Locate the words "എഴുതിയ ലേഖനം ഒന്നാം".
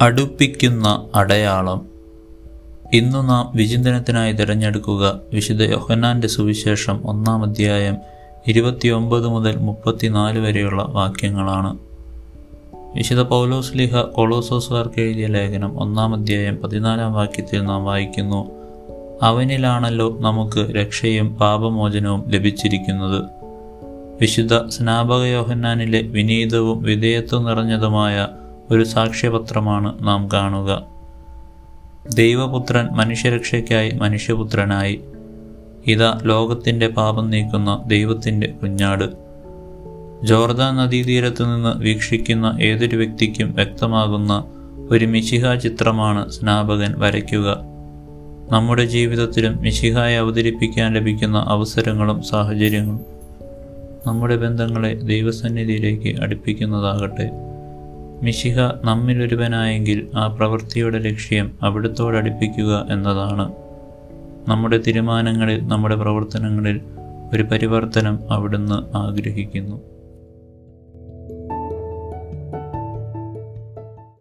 15.00-16.14